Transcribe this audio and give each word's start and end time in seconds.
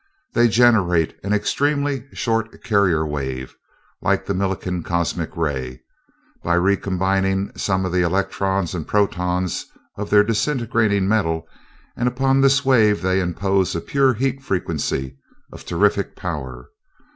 They 0.33 0.47
generate 0.47 1.15
an 1.23 1.31
extremely 1.31 2.07
short 2.11 2.63
carrier 2.63 3.05
wave, 3.05 3.55
like 4.01 4.25
the 4.25 4.33
Millikan 4.33 4.81
cosmic 4.83 5.37
ray, 5.37 5.83
by 6.43 6.55
recombining 6.55 7.51
some 7.55 7.85
of 7.85 7.91
the 7.91 8.01
electrons 8.01 8.73
and 8.73 8.87
protons 8.87 9.67
of 9.99 10.09
their 10.09 10.23
disintegrating 10.23 11.07
metal, 11.07 11.47
and 11.95 12.07
upon 12.07 12.41
this 12.41 12.65
wave 12.65 13.03
they 13.03 13.19
impose 13.19 13.75
a 13.75 13.79
pure 13.79 14.15
heat 14.15 14.41
frequency 14.41 15.19
of 15.53 15.65
terrific 15.65 16.15
power. 16.15 16.69